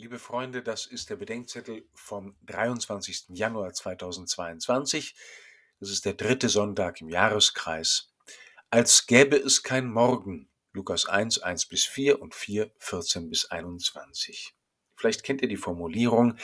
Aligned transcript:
Liebe 0.00 0.18
Freunde, 0.18 0.62
das 0.62 0.86
ist 0.86 1.10
der 1.10 1.16
Bedenkzettel 1.16 1.86
vom 1.92 2.34
23. 2.46 3.26
Januar 3.34 3.74
2022. 3.74 5.14
Das 5.78 5.90
ist 5.90 6.06
der 6.06 6.14
dritte 6.14 6.48
Sonntag 6.48 7.02
im 7.02 7.10
Jahreskreis. 7.10 8.10
Als 8.70 9.06
gäbe 9.06 9.36
es 9.36 9.62
kein 9.62 9.90
Morgen. 9.90 10.48
Lukas 10.72 11.04
1, 11.04 11.40
1 11.40 11.66
bis 11.66 11.84
4 11.84 12.22
und 12.22 12.34
4, 12.34 12.72
14 12.78 13.28
bis 13.28 13.50
21. 13.50 14.54
Vielleicht 14.96 15.22
kennt 15.22 15.42
ihr 15.42 15.48
die 15.48 15.58
Formulierung, 15.58 16.38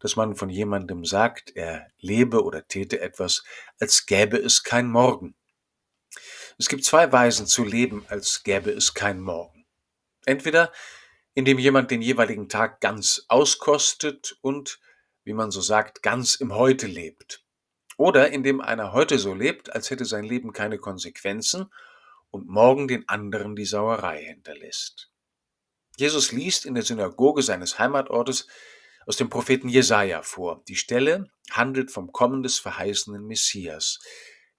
dass 0.00 0.16
man 0.16 0.34
von 0.34 0.48
jemandem 0.48 1.04
sagt, 1.04 1.54
er 1.54 1.88
lebe 1.98 2.42
oder 2.42 2.66
täte 2.66 3.02
etwas, 3.02 3.44
als 3.78 4.06
gäbe 4.06 4.38
es 4.38 4.62
kein 4.62 4.88
Morgen. 4.88 5.34
Es 6.56 6.66
gibt 6.66 6.86
zwei 6.86 7.12
Weisen 7.12 7.46
zu 7.46 7.62
leben, 7.62 8.06
als 8.08 8.42
gäbe 8.42 8.70
es 8.70 8.94
kein 8.94 9.20
Morgen. 9.20 9.66
Entweder 10.24 10.72
indem 11.34 11.58
jemand 11.58 11.90
den 11.90 12.02
jeweiligen 12.02 12.48
Tag 12.48 12.80
ganz 12.80 13.24
auskostet 13.28 14.36
und, 14.40 14.80
wie 15.24 15.32
man 15.32 15.50
so 15.50 15.60
sagt, 15.60 16.02
ganz 16.02 16.34
im 16.34 16.54
Heute 16.54 16.86
lebt. 16.86 17.44
Oder 17.96 18.30
indem 18.30 18.60
einer 18.60 18.92
heute 18.92 19.18
so 19.18 19.34
lebt, 19.34 19.72
als 19.72 19.90
hätte 19.90 20.04
sein 20.04 20.24
Leben 20.24 20.52
keine 20.52 20.78
Konsequenzen 20.78 21.72
und 22.30 22.48
morgen 22.48 22.88
den 22.88 23.08
anderen 23.08 23.54
die 23.54 23.64
Sauerei 23.64 24.24
hinterlässt. 24.24 25.10
Jesus 25.96 26.32
liest 26.32 26.64
in 26.64 26.74
der 26.74 26.82
Synagoge 26.82 27.42
seines 27.42 27.78
Heimatortes 27.78 28.48
aus 29.06 29.16
dem 29.16 29.28
Propheten 29.28 29.68
Jesaja 29.68 30.22
vor. 30.22 30.62
Die 30.68 30.76
Stelle 30.76 31.30
handelt 31.50 31.90
vom 31.90 32.12
Kommen 32.12 32.42
des 32.42 32.58
verheißenen 32.58 33.26
Messias, 33.26 34.00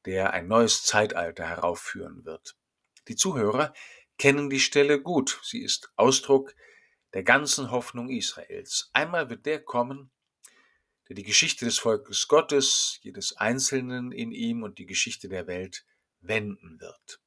der 0.06 0.34
ein 0.34 0.48
neues 0.48 0.84
Zeitalter 0.84 1.48
heraufführen 1.48 2.26
wird. 2.26 2.56
Die 3.08 3.16
Zuhörer 3.16 3.74
kennen 4.24 4.50
die 4.50 4.62
Stelle 4.62 5.02
gut. 5.02 5.42
Sie 5.44 5.62
ist 5.62 5.92
Ausdruck 5.98 6.56
der 7.14 7.24
ganzen 7.24 7.72
Hoffnung 7.72 8.08
Israels. 8.08 8.90
Einmal 8.94 9.30
wird 9.30 9.46
der 9.46 9.62
kommen, 9.62 10.12
der 11.10 11.18
die 11.18 11.24
Geschichte 11.24 11.66
des 11.66 11.78
Volkes 11.78 12.30
Gottes, 12.30 13.00
jedes 13.02 13.36
Einzelnen 13.36 14.14
in 14.14 14.32
ihm 14.32 14.64
und 14.64 14.78
die 14.78 14.86
Geschichte 14.86 15.28
der 15.28 15.46
Welt 15.48 15.86
wenden 16.22 16.80
wird. 16.80 17.20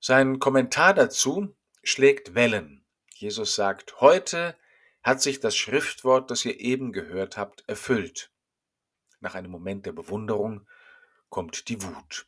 Sein 0.00 0.40
Kommentar 0.40 0.94
dazu 0.94 1.56
schlägt 1.84 2.34
Wellen. 2.34 2.84
Jesus 3.14 3.54
sagt, 3.54 4.00
heute 4.00 4.58
hat 5.04 5.22
sich 5.22 5.38
das 5.38 5.56
Schriftwort, 5.56 6.32
das 6.32 6.44
ihr 6.44 6.58
eben 6.58 6.92
gehört 6.92 7.36
habt, 7.36 7.62
erfüllt. 7.68 8.32
Nach 9.20 9.36
einem 9.36 9.52
Moment 9.52 9.86
der 9.86 9.92
Bewunderung 9.92 10.66
kommt 11.28 11.68
die 11.68 11.80
Wut. 11.80 12.26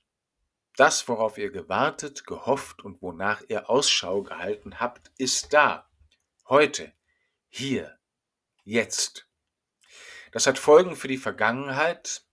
Das, 0.78 1.08
worauf 1.08 1.38
ihr 1.38 1.50
gewartet, 1.50 2.24
gehofft 2.24 2.84
und 2.84 3.02
wonach 3.02 3.42
ihr 3.48 3.68
Ausschau 3.68 4.22
gehalten 4.22 4.78
habt, 4.78 5.10
ist 5.18 5.52
da. 5.52 5.90
Heute. 6.48 6.92
Hier. 7.48 7.98
Jetzt. 8.62 9.28
Das 10.30 10.46
hat 10.46 10.56
Folgen 10.56 10.94
für 10.94 11.08
die 11.08 11.16
Vergangenheit 11.16 12.24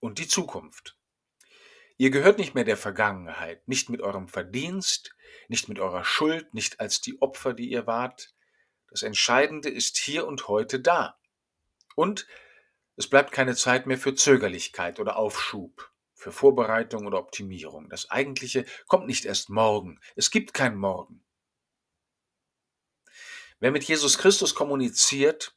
und 0.00 0.18
die 0.18 0.26
Zukunft. 0.26 0.96
Ihr 1.98 2.08
gehört 2.08 2.38
nicht 2.38 2.54
mehr 2.54 2.64
der 2.64 2.78
Vergangenheit, 2.78 3.68
nicht 3.68 3.90
mit 3.90 4.00
eurem 4.00 4.26
Verdienst, 4.26 5.14
nicht 5.48 5.68
mit 5.68 5.78
eurer 5.78 6.06
Schuld, 6.06 6.54
nicht 6.54 6.80
als 6.80 7.02
die 7.02 7.20
Opfer, 7.20 7.52
die 7.52 7.70
ihr 7.70 7.86
wart. 7.86 8.34
Das 8.88 9.02
Entscheidende 9.02 9.68
ist 9.68 9.98
hier 9.98 10.26
und 10.26 10.48
heute 10.48 10.80
da. 10.80 11.20
Und 11.94 12.26
es 12.96 13.06
bleibt 13.06 13.32
keine 13.32 13.54
Zeit 13.54 13.86
mehr 13.86 13.98
für 13.98 14.14
Zögerlichkeit 14.14 14.98
oder 14.98 15.16
Aufschub 15.16 15.91
für 16.22 16.30
Vorbereitung 16.30 17.04
oder 17.06 17.18
Optimierung. 17.18 17.88
Das 17.88 18.08
Eigentliche 18.12 18.64
kommt 18.86 19.08
nicht 19.08 19.24
erst 19.24 19.50
morgen. 19.50 20.00
Es 20.14 20.30
gibt 20.30 20.54
kein 20.54 20.76
Morgen. 20.76 21.24
Wer 23.58 23.72
mit 23.72 23.82
Jesus 23.82 24.18
Christus 24.18 24.54
kommuniziert, 24.54 25.56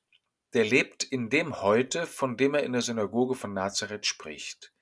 der 0.54 0.66
lebt 0.66 1.04
in 1.04 1.30
dem 1.30 1.62
Heute, 1.62 2.08
von 2.08 2.36
dem 2.36 2.56
er 2.56 2.64
in 2.64 2.74
der 2.74 2.82
Synagoge 2.82 3.36
von 3.36 3.54
Nazareth 3.54 4.08
spricht. 4.08 4.74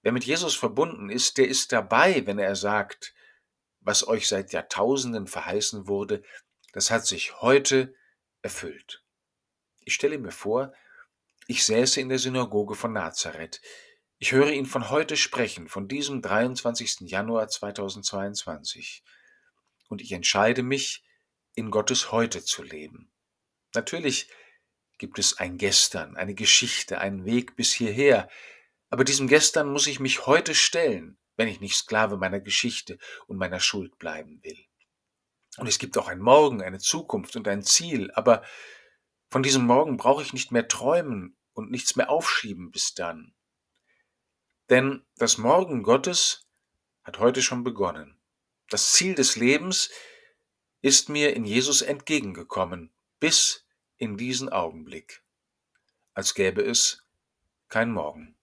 Wer 0.00 0.12
mit 0.12 0.24
Jesus 0.24 0.54
verbunden 0.54 1.10
ist, 1.10 1.36
der 1.36 1.48
ist 1.48 1.72
dabei, 1.72 2.26
wenn 2.26 2.38
er 2.38 2.56
sagt, 2.56 3.14
was 3.80 4.08
euch 4.08 4.26
seit 4.26 4.52
Jahrtausenden 4.54 5.26
verheißen 5.26 5.86
wurde, 5.86 6.22
das 6.72 6.90
hat 6.90 7.04
sich 7.04 7.42
heute 7.42 7.94
erfüllt. 8.40 9.04
Ich 9.80 9.94
stelle 9.94 10.16
mir 10.16 10.32
vor, 10.32 10.72
ich 11.46 11.62
säße 11.66 12.00
in 12.00 12.08
der 12.08 12.18
Synagoge 12.18 12.74
von 12.74 12.94
Nazareth. 12.94 13.60
Ich 14.18 14.32
höre 14.32 14.52
ihn 14.52 14.66
von 14.66 14.90
heute 14.90 15.16
sprechen, 15.16 15.68
von 15.68 15.88
diesem 15.88 16.22
23. 16.22 17.00
Januar 17.00 17.48
2022. 17.48 19.02
Und 19.88 20.00
ich 20.00 20.12
entscheide 20.12 20.62
mich, 20.62 21.04
in 21.54 21.70
Gottes 21.70 22.10
Heute 22.10 22.44
zu 22.44 22.62
leben. 22.62 23.10
Natürlich 23.74 24.28
gibt 24.98 25.18
es 25.18 25.38
ein 25.38 25.58
Gestern, 25.58 26.16
eine 26.16 26.34
Geschichte, 26.34 26.98
einen 26.98 27.24
Weg 27.24 27.56
bis 27.56 27.72
hierher, 27.72 28.28
aber 28.90 29.04
diesem 29.04 29.28
Gestern 29.28 29.68
muss 29.68 29.86
ich 29.86 30.00
mich 30.00 30.26
heute 30.26 30.54
stellen, 30.54 31.18
wenn 31.36 31.48
ich 31.48 31.60
nicht 31.60 31.76
Sklave 31.76 32.16
meiner 32.16 32.40
Geschichte 32.40 32.98
und 33.26 33.36
meiner 33.36 33.60
Schuld 33.60 33.98
bleiben 33.98 34.42
will. 34.42 34.58
Und 35.56 35.66
es 35.66 35.78
gibt 35.78 35.98
auch 35.98 36.08
ein 36.08 36.20
Morgen, 36.20 36.62
eine 36.62 36.78
Zukunft 36.78 37.36
und 37.36 37.46
ein 37.48 37.62
Ziel, 37.62 38.10
aber 38.12 38.42
von 39.30 39.42
diesem 39.42 39.66
Morgen 39.66 39.96
brauche 39.96 40.22
ich 40.22 40.32
nicht 40.32 40.52
mehr 40.52 40.68
träumen 40.68 41.36
und 41.52 41.70
nichts 41.70 41.96
mehr 41.96 42.10
aufschieben 42.10 42.70
bis 42.70 42.94
dann. 42.94 43.34
Denn 44.70 45.04
das 45.16 45.38
Morgen 45.38 45.82
Gottes 45.82 46.46
hat 47.02 47.18
heute 47.18 47.42
schon 47.42 47.64
begonnen. 47.64 48.16
Das 48.70 48.92
Ziel 48.92 49.14
des 49.14 49.36
Lebens 49.36 49.90
ist 50.80 51.08
mir 51.08 51.34
in 51.34 51.44
Jesus 51.44 51.82
entgegengekommen, 51.82 52.90
bis 53.20 53.66
in 53.98 54.16
diesen 54.16 54.48
Augenblick, 54.48 55.22
als 56.14 56.34
gäbe 56.34 56.62
es 56.62 57.02
kein 57.68 57.90
Morgen. 57.90 58.34